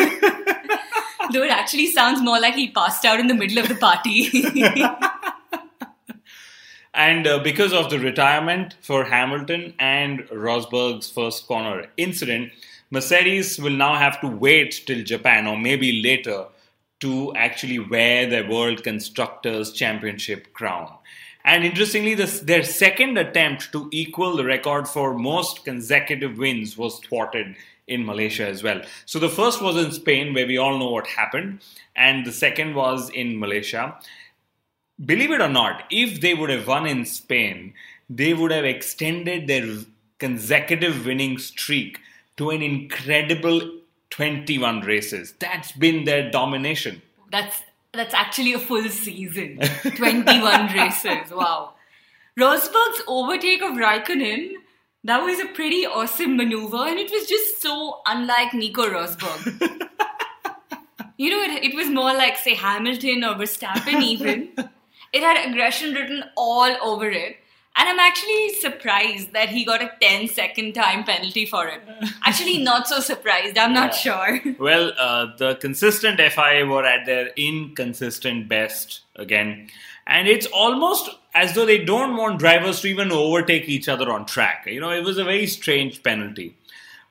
Though 1.32 1.44
it 1.44 1.52
actually 1.52 1.88
sounds 1.88 2.22
more 2.22 2.40
like 2.40 2.56
he 2.56 2.72
passed 2.72 3.06
out 3.06 3.20
in 3.20 3.28
the 3.28 3.34
middle 3.34 3.60
of 3.60 3.70
the 3.70 3.76
party. 3.76 4.30
and 6.94 7.28
uh, 7.28 7.40
because 7.40 7.74
of 7.74 7.90
the 7.90 8.00
retirement 8.00 8.76
for 8.82 9.06
Hamilton 9.06 9.74
and 9.80 10.22
Rosberg's 10.30 11.10
first 11.10 11.48
corner 11.48 11.88
incident, 11.98 12.52
Mercedes 12.92 13.58
will 13.58 13.72
now 13.76 13.96
have 13.96 14.20
to 14.22 14.28
wait 14.28 14.84
till 14.86 15.04
Japan 15.04 15.48
or 15.48 15.58
maybe 15.58 16.02
later 16.02 16.46
to 17.00 17.34
actually 17.36 17.80
wear 17.80 18.28
the 18.30 18.48
World 18.48 18.84
Constructors 18.84 19.72
Championship 19.72 20.54
crown. 20.54 20.92
And 21.46 21.66
interestingly, 21.66 22.16
this, 22.16 22.40
their 22.40 22.64
second 22.64 23.18
attempt 23.18 23.72
to 23.74 23.90
equal 23.92 24.38
the 24.38 24.46
record 24.46 24.88
for 24.88 25.14
most 25.14 25.66
consecutive 25.66 26.38
wins 26.38 26.78
was 26.78 27.00
thwarted 27.00 27.56
in 27.88 28.06
Malaysia 28.06 28.48
as 28.48 28.64
well. 28.64 28.82
So 29.06 29.20
the 29.20 29.28
first 29.28 29.62
was 29.62 29.76
in 29.76 29.92
Spain, 29.92 30.34
where 30.34 30.48
we 30.48 30.58
all 30.58 30.80
know 30.80 30.92
what 30.92 31.08
happened, 31.08 31.60
and 31.96 32.26
the 32.26 32.32
second 32.32 32.76
was 32.76 33.10
in 33.10 33.40
Malaysia. 33.40 33.96
Believe 35.04 35.32
it 35.32 35.42
or 35.42 35.50
not, 35.50 35.84
if 35.92 36.22
they 36.22 36.34
would 36.34 36.50
have 36.50 36.68
won 36.68 36.86
in 36.86 37.04
Spain, 37.04 37.74
they 38.10 38.34
would 38.34 38.52
have 38.52 38.64
extended 38.64 39.48
their 39.48 39.68
consecutive 40.20 41.06
winning 41.06 41.38
streak 41.38 42.00
to 42.38 42.52
an 42.52 42.62
incredible 42.62 43.80
21 44.14 44.82
races. 44.82 45.34
That's 45.40 45.72
been 45.72 46.04
their 46.04 46.30
domination. 46.30 47.02
That's 47.32 47.64
that's 47.94 48.14
actually 48.14 48.54
a 48.54 48.60
full 48.60 48.88
season. 48.90 49.60
21 49.96 50.74
races. 50.76 51.32
Wow. 51.32 51.74
Rosberg's 52.40 53.02
overtake 53.08 53.64
of 53.64 53.74
Raikkonen, 53.74 54.54
that 55.04 55.24
was 55.24 55.40
a 55.40 55.48
pretty 55.48 55.86
awesome 55.86 56.38
maneuver 56.38 56.78
and 56.78 57.00
it 57.00 57.12
was 57.12 57.28
just 57.28 57.60
so 57.62 58.02
unlike 58.06 58.54
Nico 58.54 58.84
Rosberg. 58.84 59.46
you 61.18 61.32
know, 61.32 61.42
it, 61.42 61.64
it 61.64 61.76
was 61.76 61.90
more 61.90 62.14
like, 62.14 62.38
say, 62.38 62.54
Hamilton 62.54 63.24
or 63.24 63.36
Verstappen 63.36 64.02
even. 64.02 64.50
It 65.14 65.22
had 65.22 65.48
aggression 65.48 65.94
written 65.94 66.24
all 66.36 66.76
over 66.82 67.08
it. 67.08 67.38
And 67.76 67.90
I'm 67.90 68.00
actually 68.00 68.54
surprised 68.54 69.34
that 69.34 69.50
he 69.50 69.66
got 69.66 69.82
a 69.82 69.92
10 70.00 70.28
second 70.28 70.74
time 70.74 71.04
penalty 71.04 71.46
for 71.46 71.68
it. 71.68 71.82
Actually, 72.26 72.60
not 72.60 72.88
so 72.88 73.00
surprised. 73.00 73.58
I'm 73.58 73.74
not 73.74 73.96
sure. 73.96 74.40
Well, 74.60 74.94
uh, 74.98 75.36
the 75.38 75.56
consistent 75.56 76.20
FIA 76.20 76.66
were 76.68 76.86
at 76.86 77.06
their 77.06 77.32
inconsistent 77.36 78.48
best 78.48 79.02
again. 79.16 79.70
And 80.06 80.28
it's 80.28 80.46
almost 80.48 81.10
as 81.34 81.54
though 81.54 81.66
they 81.66 81.84
don't 81.84 82.16
want 82.16 82.40
drivers 82.40 82.82
to 82.82 82.88
even 82.88 83.12
overtake 83.12 83.68
each 83.68 83.90
other 83.90 84.12
on 84.12 84.26
track. 84.28 84.66
You 84.68 84.80
know, 84.80 84.92
it 84.92 85.04
was 85.04 85.18
a 85.18 85.24
very 85.24 85.48
strange 85.48 86.04
penalty. 86.04 86.56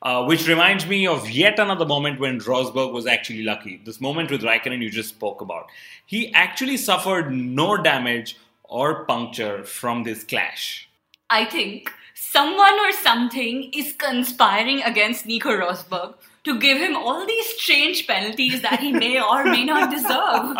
Uh, 0.01 0.25
which 0.25 0.49
reminds 0.49 0.85
me 0.85 1.07
of 1.07 1.31
yet 1.31 1.61
another 1.61 1.87
moment 1.87 2.19
when 2.19 2.41
Rosberg 2.41 2.93
was 2.93 3.07
actually 3.07 3.45
lucky. 3.45 3.81
This 3.85 4.01
moment 4.01 4.33
with 4.33 4.43
Raikkonen 4.43 4.83
you 4.83 4.91
just 4.91 5.11
spoke 5.11 5.41
about. 5.41 5.67
He 6.05 6.35
actually 6.35 6.77
suffered 6.77 7.33
no 7.33 7.77
damage 7.77 8.37
or 8.73 9.05
puncture 9.05 9.63
from 9.65 10.03
this 10.03 10.25
clash? 10.25 10.89
I 11.29 11.45
think 11.45 11.93
someone 12.15 12.79
or 12.81 12.93
something 12.93 13.71
is 13.75 13.93
conspiring 13.93 14.83
against 14.83 15.27
Nico 15.27 15.51
Rosberg 15.51 16.15
to 16.45 16.59
give 16.59 16.79
him 16.79 16.97
all 16.97 17.27
these 17.27 17.47
strange 17.59 18.07
penalties 18.07 18.63
that 18.63 18.81
he 18.81 18.93
may 18.93 19.21
or 19.21 19.45
may 19.45 19.65
not 19.65 19.91
deserve. 19.91 20.57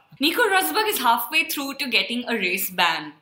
Nico 0.20 0.42
Rosberg 0.42 0.88
is 0.88 0.98
halfway 0.98 1.48
through 1.48 1.74
to 1.74 1.90
getting 1.90 2.24
a 2.28 2.34
race 2.34 2.70
ban. 2.70 3.12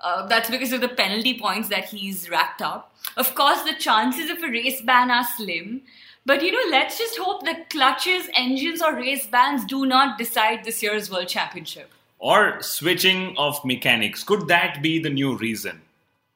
Uh, 0.00 0.26
that's 0.26 0.50
because 0.50 0.72
of 0.72 0.80
the 0.80 0.88
penalty 0.88 1.38
points 1.38 1.68
that 1.68 1.86
he's 1.86 2.28
racked 2.28 2.60
up. 2.60 2.94
Of 3.16 3.34
course, 3.34 3.62
the 3.62 3.74
chances 3.74 4.30
of 4.30 4.42
a 4.42 4.48
race 4.48 4.82
ban 4.82 5.10
are 5.10 5.26
slim. 5.36 5.82
But 6.26 6.42
you 6.42 6.52
know, 6.52 6.70
let's 6.70 6.98
just 6.98 7.18
hope 7.18 7.44
that 7.44 7.70
clutches, 7.70 8.28
engines, 8.34 8.82
or 8.82 8.94
race 8.94 9.26
bans 9.26 9.64
do 9.64 9.86
not 9.86 10.18
decide 10.18 10.64
this 10.64 10.82
year's 10.82 11.10
World 11.10 11.28
Championship 11.28 11.90
or 12.22 12.62
switching 12.62 13.36
of 13.36 13.62
mechanics. 13.64 14.22
Could 14.22 14.46
that 14.46 14.80
be 14.80 15.00
the 15.00 15.10
new 15.10 15.36
reason? 15.36 15.82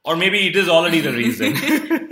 Or 0.04 0.16
maybe 0.16 0.48
it 0.48 0.56
is 0.56 0.68
already 0.68 1.00
the 1.00 1.12
reason. 1.12 1.52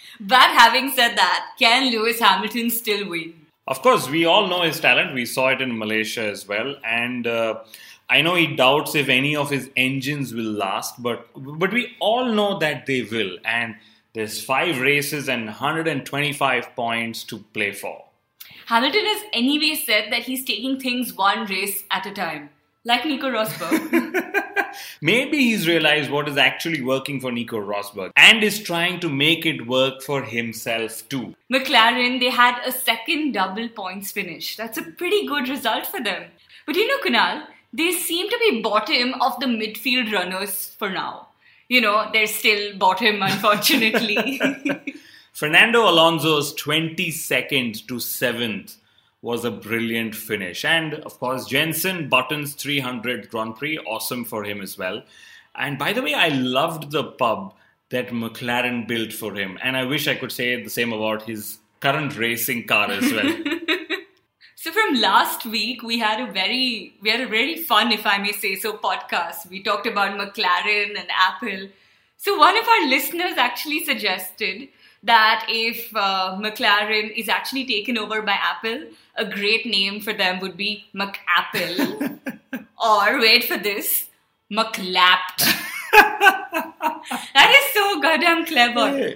but 0.20 0.50
having 0.50 0.90
said 0.90 1.16
that, 1.16 1.52
can 1.56 1.92
Lewis 1.92 2.18
Hamilton 2.18 2.70
still 2.70 3.08
win? 3.08 3.34
Of 3.68 3.82
course, 3.82 4.10
we 4.10 4.24
all 4.24 4.48
know 4.48 4.62
his 4.62 4.80
talent. 4.80 5.14
We 5.14 5.26
saw 5.26 5.48
it 5.50 5.60
in 5.60 5.78
Malaysia 5.78 6.24
as 6.24 6.48
well. 6.48 6.74
And 6.84 7.28
uh, 7.28 7.60
I 8.10 8.20
know 8.20 8.34
he 8.34 8.48
doubts 8.56 8.96
if 8.96 9.08
any 9.08 9.36
of 9.36 9.48
his 9.48 9.70
engines 9.76 10.34
will 10.34 10.52
last, 10.52 11.00
but 11.00 11.28
but 11.36 11.72
we 11.72 11.94
all 12.00 12.32
know 12.32 12.58
that 12.58 12.86
they 12.86 13.02
will. 13.02 13.38
And 13.44 13.76
there's 14.12 14.42
five 14.44 14.80
races 14.80 15.28
and 15.28 15.46
125 15.46 16.76
points 16.76 17.22
to 17.24 17.38
play 17.54 17.72
for. 17.72 18.04
Hamilton 18.66 19.06
has 19.06 19.22
anyway 19.32 19.76
said 19.76 20.10
that 20.10 20.22
he's 20.24 20.44
taking 20.44 20.80
things 20.80 21.14
one 21.14 21.46
race 21.46 21.84
at 21.90 22.06
a 22.06 22.12
time 22.12 22.50
like 22.84 23.04
Nico 23.04 23.30
Rosberg. 23.30 24.42
Maybe 25.00 25.38
he's 25.38 25.68
realized 25.68 26.10
what 26.10 26.28
is 26.28 26.36
actually 26.36 26.82
working 26.82 27.20
for 27.20 27.30
Nico 27.30 27.58
Rosberg 27.58 28.10
and 28.16 28.42
is 28.42 28.62
trying 28.62 29.00
to 29.00 29.08
make 29.08 29.46
it 29.46 29.66
work 29.66 30.02
for 30.02 30.22
himself 30.22 31.08
too. 31.08 31.34
McLaren, 31.52 32.20
they 32.20 32.30
had 32.30 32.60
a 32.66 32.72
second 32.72 33.32
double 33.32 33.68
points 33.68 34.10
finish. 34.12 34.56
That's 34.56 34.78
a 34.78 34.82
pretty 34.82 35.26
good 35.26 35.48
result 35.48 35.86
for 35.86 36.02
them. 36.02 36.24
But 36.66 36.76
you 36.76 36.88
know, 36.88 36.98
Kunal, 37.04 37.46
they 37.72 37.92
seem 37.92 38.28
to 38.28 38.38
be 38.38 38.62
bottom 38.62 39.14
of 39.20 39.38
the 39.40 39.46
midfield 39.46 40.12
runners 40.12 40.74
for 40.78 40.90
now. 40.90 41.28
You 41.68 41.80
know, 41.80 42.08
they're 42.12 42.26
still 42.26 42.76
bottom, 42.76 43.22
unfortunately. 43.22 44.40
Fernando 45.32 45.88
Alonso's 45.88 46.54
22nd 46.54 47.86
to 47.88 47.94
7th 47.94 48.76
was 49.24 49.42
a 49.42 49.50
brilliant 49.50 50.14
finish. 50.14 50.66
And 50.66 50.94
of 50.94 51.18
course, 51.18 51.46
Jenson 51.46 52.10
Button's 52.10 52.52
300 52.52 53.30
Grand 53.30 53.56
Prix, 53.56 53.78
awesome 53.78 54.22
for 54.22 54.44
him 54.44 54.60
as 54.60 54.76
well. 54.76 55.02
And 55.56 55.78
by 55.78 55.94
the 55.94 56.02
way, 56.02 56.12
I 56.12 56.28
loved 56.28 56.90
the 56.90 57.04
pub 57.04 57.54
that 57.88 58.08
McLaren 58.08 58.86
built 58.86 59.14
for 59.14 59.34
him. 59.34 59.58
And 59.62 59.78
I 59.78 59.84
wish 59.84 60.06
I 60.08 60.14
could 60.14 60.30
say 60.30 60.62
the 60.62 60.68
same 60.68 60.92
about 60.92 61.22
his 61.22 61.56
current 61.80 62.18
racing 62.18 62.66
car 62.66 62.90
as 62.90 63.10
well. 63.10 63.34
so 64.56 64.70
from 64.70 65.00
last 65.00 65.46
week, 65.46 65.82
we 65.82 65.98
had 65.98 66.20
a 66.20 66.30
very, 66.30 66.94
we 67.00 67.08
had 67.08 67.22
a 67.22 67.26
very 67.26 67.56
fun, 67.56 67.92
if 67.92 68.04
I 68.04 68.18
may 68.18 68.32
say 68.32 68.56
so, 68.56 68.74
podcast. 68.74 69.48
We 69.48 69.62
talked 69.62 69.86
about 69.86 70.18
McLaren 70.18 70.98
and 71.00 71.08
Apple. 71.10 71.68
So 72.18 72.36
one 72.36 72.58
of 72.58 72.68
our 72.68 72.88
listeners 72.88 73.38
actually 73.38 73.84
suggested 73.84 74.68
that 75.04 75.46
if 75.48 75.94
uh, 75.94 76.36
McLaren 76.38 77.16
is 77.16 77.28
actually 77.28 77.64
taken 77.66 77.96
over 77.98 78.22
by 78.22 78.32
Apple, 78.32 78.84
a 79.16 79.24
great 79.24 79.66
name 79.66 80.00
for 80.00 80.12
them 80.12 80.40
would 80.40 80.56
be 80.56 80.84
McApple. 80.94 82.18
or 82.84 83.20
wait 83.20 83.44
for 83.44 83.56
this, 83.56 84.08
McLapped. 84.50 85.44
that 85.92 87.52
is 87.54 87.74
so 87.74 88.00
goddamn 88.00 88.46
clever. 88.46 89.14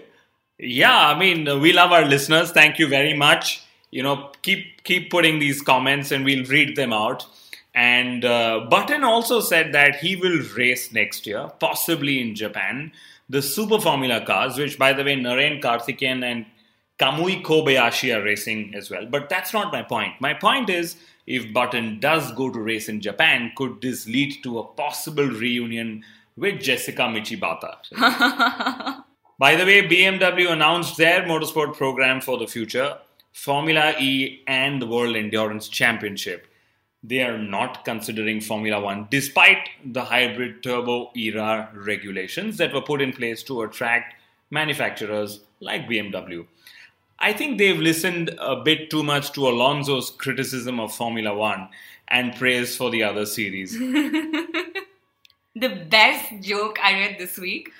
Yeah, 0.58 1.08
I 1.08 1.18
mean, 1.18 1.60
we 1.60 1.72
love 1.72 1.92
our 1.92 2.04
listeners. 2.04 2.50
Thank 2.52 2.78
you 2.78 2.88
very 2.88 3.14
much. 3.14 3.64
you 3.90 4.02
know, 4.02 4.30
keep 4.42 4.82
keep 4.84 5.10
putting 5.10 5.38
these 5.38 5.62
comments, 5.62 6.10
and 6.10 6.24
we'll 6.24 6.44
read 6.44 6.76
them 6.76 6.92
out. 6.92 7.26
And 7.74 8.24
uh, 8.24 8.66
Button 8.68 9.04
also 9.04 9.40
said 9.40 9.72
that 9.72 9.96
he 9.96 10.16
will 10.16 10.42
race 10.56 10.92
next 10.92 11.26
year, 11.26 11.50
possibly 11.60 12.20
in 12.20 12.34
Japan, 12.34 12.92
the 13.28 13.42
Super 13.42 13.80
Formula 13.80 14.24
cars, 14.24 14.56
which, 14.56 14.78
by 14.78 14.92
the 14.92 15.04
way, 15.04 15.16
Narain 15.16 15.60
Karthikeyan 15.60 16.22
and 16.24 16.46
Kamui 16.98 17.42
Kobayashi 17.42 18.14
are 18.14 18.22
racing 18.22 18.74
as 18.74 18.90
well. 18.90 19.06
But 19.06 19.28
that's 19.28 19.52
not 19.52 19.72
my 19.72 19.82
point. 19.82 20.14
My 20.20 20.34
point 20.34 20.68
is 20.70 20.96
if 21.26 21.52
Button 21.52 22.00
does 22.00 22.32
go 22.32 22.50
to 22.50 22.58
race 22.58 22.88
in 22.88 23.00
Japan, 23.00 23.52
could 23.56 23.80
this 23.80 24.06
lead 24.08 24.42
to 24.42 24.58
a 24.58 24.64
possible 24.64 25.26
reunion 25.26 26.02
with 26.36 26.60
Jessica 26.60 27.02
Michibata? 27.02 27.76
By 29.38 29.54
the 29.54 29.64
way, 29.64 29.86
BMW 29.86 30.50
announced 30.50 30.96
their 30.96 31.22
motorsport 31.22 31.76
program 31.76 32.20
for 32.20 32.38
the 32.38 32.48
future 32.48 32.98
Formula 33.32 33.94
E 34.00 34.42
and 34.48 34.82
the 34.82 34.86
World 34.86 35.14
Endurance 35.14 35.68
Championship. 35.68 36.47
They 37.02 37.20
are 37.22 37.38
not 37.38 37.84
considering 37.84 38.40
Formula 38.40 38.80
One 38.80 39.06
despite 39.10 39.68
the 39.84 40.04
hybrid 40.04 40.62
turbo 40.62 41.10
era 41.14 41.70
regulations 41.74 42.56
that 42.56 42.74
were 42.74 42.82
put 42.82 43.00
in 43.00 43.12
place 43.12 43.42
to 43.44 43.62
attract 43.62 44.14
manufacturers 44.50 45.40
like 45.60 45.88
BMW. 45.88 46.46
I 47.20 47.32
think 47.32 47.58
they've 47.58 47.78
listened 47.78 48.30
a 48.38 48.56
bit 48.56 48.90
too 48.90 49.02
much 49.02 49.32
to 49.32 49.48
Alonso's 49.48 50.10
criticism 50.10 50.78
of 50.78 50.94
Formula 50.94 51.34
One 51.34 51.68
and 52.08 52.34
praise 52.34 52.76
for 52.76 52.90
the 52.90 53.02
other 53.02 53.26
series. 53.26 53.72
the 53.78 54.66
best 55.88 56.40
joke 56.40 56.78
I 56.82 56.92
read 56.92 57.18
this 57.18 57.38
week? 57.38 57.70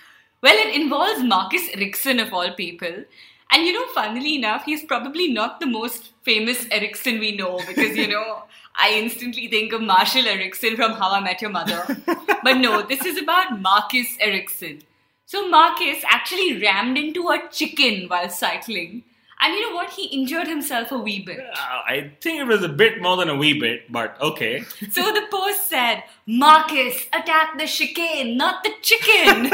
Well, 0.43 0.57
it 0.57 0.75
involves 0.75 1.23
Marcus 1.23 1.69
Ericsson 1.75 2.21
of 2.21 2.33
all 2.33 2.53
people. 2.55 3.05
And 3.50 3.67
you 3.67 3.73
know, 3.73 3.87
funnily 3.95 4.37
enough, 4.37 4.64
he's 4.64 4.85
probably 4.85 5.33
not 5.33 5.61
the 5.61 5.67
most 5.67 6.11
famous 6.23 6.67
Ericsson 6.71 7.19
we 7.19 7.37
know 7.37 7.61
because, 7.67 7.97
you 7.97 8.09
know, 8.09 8.43
I 8.76 8.93
instantly 8.93 9.49
think 9.49 9.73
of 9.73 9.81
Marshall 9.83 10.26
Ericsson 10.26 10.76
from 10.76 10.93
How 10.93 11.11
I 11.12 11.21
Met 11.21 11.43
Your 11.43 11.50
Mother. 11.50 11.97
but 12.07 12.59
no, 12.59 12.83
this 12.83 13.05
is 13.05 13.21
about 13.21 13.61
Marcus 13.61 14.17
Ericsson. 14.21 14.83
So 15.26 15.49
Marcus 15.49 16.02
actually 16.09 16.61
rammed 16.61 16.97
into 16.97 17.28
a 17.28 17.49
chicken 17.50 18.09
while 18.09 18.31
cycling 18.31 19.02
and 19.40 19.55
you 19.55 19.69
know 19.69 19.75
what? 19.75 19.90
He 19.90 20.07
injured 20.07 20.49
himself 20.49 20.90
a 20.90 20.99
wee 20.99 21.21
bit. 21.21 21.38
Uh, 21.38 21.81
I 21.87 22.12
think 22.21 22.40
it 22.40 22.47
was 22.47 22.62
a 22.64 22.69
bit 22.69 23.00
more 23.00 23.17
than 23.17 23.28
a 23.28 23.37
wee 23.37 23.59
bit, 23.59 23.90
but 23.90 24.21
okay. 24.21 24.61
so 24.90 25.12
the 25.12 25.26
post 25.31 25.69
said, 25.69 26.02
Marcus, 26.26 27.07
attack 27.12 27.57
the 27.57 27.67
chicane, 27.67 28.37
not 28.37 28.64
the 28.64 28.73
chicken. 28.83 29.50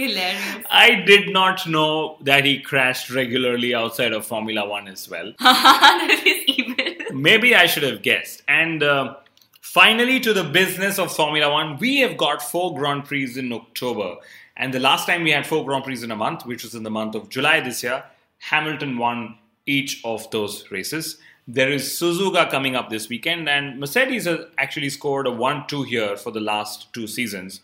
Hilarious. 0.00 0.66
I 0.70 0.94
did 0.94 1.32
not 1.32 1.66
know 1.66 2.16
that 2.22 2.44
he 2.44 2.60
crashed 2.60 3.10
regularly 3.10 3.74
outside 3.74 4.12
of 4.12 4.26
Formula 4.26 4.68
One 4.68 4.88
as 4.88 5.08
well. 5.08 5.32
that 5.40 6.22
is 6.24 6.44
evil. 6.46 7.16
Maybe 7.16 7.54
I 7.54 7.66
should 7.66 7.82
have 7.82 8.02
guessed. 8.02 8.42
And 8.48 8.82
uh, 8.82 9.16
finally, 9.60 10.20
to 10.20 10.32
the 10.32 10.44
business 10.44 10.98
of 10.98 11.14
Formula 11.14 11.50
One, 11.50 11.76
we 11.78 11.98
have 11.98 12.16
got 12.16 12.42
four 12.42 12.74
Grand 12.74 13.04
Prix 13.04 13.38
in 13.38 13.52
October. 13.52 14.16
And 14.56 14.74
the 14.74 14.80
last 14.80 15.06
time 15.06 15.22
we 15.22 15.30
had 15.30 15.46
four 15.46 15.64
Grand 15.64 15.84
Prix 15.84 16.02
in 16.02 16.10
a 16.10 16.16
month, 16.16 16.46
which 16.46 16.62
was 16.62 16.74
in 16.74 16.82
the 16.82 16.90
month 16.90 17.14
of 17.14 17.28
July 17.28 17.60
this 17.60 17.82
year, 17.82 18.04
Hamilton 18.38 18.98
won 18.98 19.36
each 19.66 20.00
of 20.04 20.30
those 20.30 20.70
races. 20.70 21.18
There 21.46 21.70
is 21.70 21.84
Suzuka 21.84 22.50
coming 22.50 22.76
up 22.76 22.90
this 22.90 23.08
weekend, 23.08 23.48
and 23.48 23.80
Mercedes 23.80 24.26
has 24.26 24.40
actually 24.58 24.90
scored 24.90 25.26
a 25.26 25.30
1 25.30 25.66
2 25.66 25.82
here 25.84 26.16
for 26.16 26.30
the 26.30 26.40
last 26.40 26.92
two 26.92 27.06
seasons, 27.06 27.60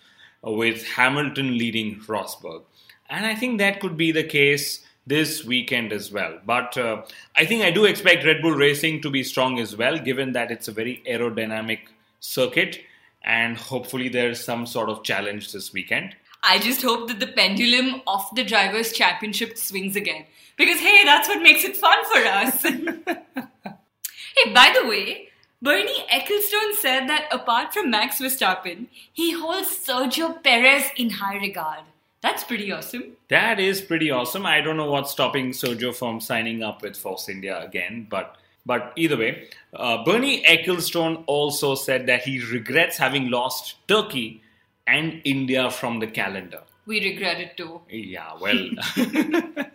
with 0.52 0.86
Hamilton 0.86 1.58
leading 1.58 2.00
Rosberg. 2.00 2.62
And 3.08 3.26
I 3.26 3.34
think 3.34 3.58
that 3.58 3.80
could 3.80 3.96
be 3.96 4.12
the 4.12 4.24
case 4.24 4.84
this 5.06 5.44
weekend 5.44 5.92
as 5.92 6.10
well. 6.10 6.38
But 6.44 6.76
uh, 6.76 7.02
I 7.36 7.44
think 7.44 7.62
I 7.62 7.70
do 7.70 7.84
expect 7.84 8.24
Red 8.24 8.42
Bull 8.42 8.52
Racing 8.52 9.02
to 9.02 9.10
be 9.10 9.22
strong 9.22 9.58
as 9.58 9.76
well, 9.76 9.98
given 9.98 10.32
that 10.32 10.50
it's 10.50 10.68
a 10.68 10.72
very 10.72 11.02
aerodynamic 11.08 11.80
circuit, 12.20 12.80
and 13.22 13.56
hopefully 13.56 14.08
there's 14.08 14.42
some 14.42 14.66
sort 14.66 14.88
of 14.88 15.04
challenge 15.04 15.52
this 15.52 15.72
weekend. 15.72 16.16
I 16.42 16.58
just 16.58 16.82
hope 16.82 17.08
that 17.08 17.20
the 17.20 17.26
pendulum 17.26 18.02
of 18.06 18.24
the 18.34 18.44
Drivers' 18.44 18.92
Championship 18.92 19.56
swings 19.58 19.96
again. 19.96 20.26
Because, 20.56 20.80
hey, 20.80 21.04
that's 21.04 21.28
what 21.28 21.42
makes 21.42 21.64
it 21.64 21.76
fun 21.76 21.98
for 22.04 22.18
us. 22.18 22.62
hey, 22.62 24.52
by 24.54 24.74
the 24.80 24.88
way, 24.88 25.28
Bernie 25.62 26.04
Ecclestone 26.12 26.74
said 26.74 27.08
that 27.08 27.28
apart 27.32 27.72
from 27.72 27.90
Max 27.90 28.20
Verstappen, 28.20 28.86
he 29.12 29.32
holds 29.32 29.68
Sergio 29.68 30.42
Perez 30.42 30.90
in 30.96 31.10
high 31.10 31.36
regard. 31.36 31.80
That's 32.20 32.44
pretty 32.44 32.70
awesome. 32.72 33.16
That 33.28 33.58
is 33.58 33.80
pretty 33.80 34.10
awesome. 34.10 34.44
I 34.44 34.60
don't 34.60 34.76
know 34.76 34.90
what's 34.90 35.12
stopping 35.12 35.52
Sergio 35.52 35.94
from 35.94 36.20
signing 36.20 36.62
up 36.62 36.82
with 36.82 36.96
Force 36.96 37.28
India 37.28 37.58
again, 37.64 38.06
but 38.10 38.36
but 38.66 38.92
either 38.96 39.16
way, 39.16 39.48
uh, 39.74 40.04
Bernie 40.04 40.42
Ecclestone 40.42 41.22
also 41.26 41.76
said 41.76 42.06
that 42.06 42.22
he 42.22 42.40
regrets 42.40 42.98
having 42.98 43.30
lost 43.30 43.76
Turkey 43.86 44.42
and 44.88 45.20
India 45.24 45.70
from 45.70 46.00
the 46.00 46.08
calendar. 46.08 46.62
We 46.84 47.00
regret 47.00 47.40
it 47.40 47.56
too. 47.56 47.80
Yeah, 47.88 48.32
well. 48.40 48.70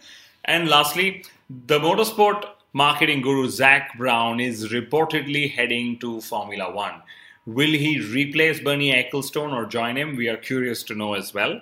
and 0.45 0.67
lastly, 0.67 1.23
the 1.67 1.79
motorsport 1.79 2.45
marketing 2.73 3.21
guru 3.21 3.49
Zak 3.49 3.97
Brown 3.97 4.39
is 4.39 4.71
reportedly 4.71 5.51
heading 5.51 5.99
to 5.99 6.21
Formula 6.21 6.71
One. 6.71 7.01
Will 7.45 7.71
he 7.71 7.99
replace 7.99 8.59
Bernie 8.59 8.93
Ecclestone 8.93 9.53
or 9.53 9.65
join 9.65 9.97
him? 9.97 10.15
We 10.15 10.29
are 10.29 10.37
curious 10.37 10.83
to 10.83 10.95
know 10.95 11.13
as 11.15 11.33
well. 11.33 11.61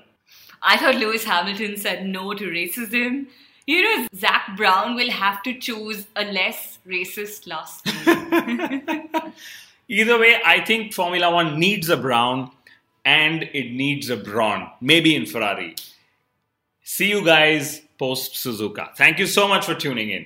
I 0.62 0.78
thought 0.78 0.96
Lewis 0.96 1.24
Hamilton 1.24 1.78
said 1.78 2.06
no 2.06 2.34
to 2.34 2.46
racism. 2.46 3.28
You 3.66 3.84
know, 3.84 4.08
Zak 4.16 4.58
Brown 4.58 4.96
will 4.96 5.12
have 5.12 5.42
to 5.44 5.54
choose 5.54 6.08
a 6.16 6.26
less 6.26 6.80
racist 6.86 7.48
last 7.48 7.86
name. 7.86 9.10
Either 9.88 10.20
way, 10.20 10.40
I 10.46 10.64
think 10.66 10.94
Formula 10.94 11.32
One 11.32 11.60
needs 11.60 11.90
a 11.90 11.98
Brown 11.98 12.52
and 13.06 13.44
it 13.54 13.72
needs 13.72 14.10
a 14.10 14.18
Brawn, 14.18 14.70
maybe 14.82 15.16
in 15.16 15.26
Ferrari. 15.26 15.76
See 16.84 17.10
you 17.10 17.24
guys 17.24 17.82
post 17.98 18.34
Suzuka. 18.34 18.96
Thank 18.96 19.20
you 19.20 19.28
so 19.28 19.48
much 19.48 19.66
for 19.66 19.76
tuning 19.76 20.10
in. 20.10 20.26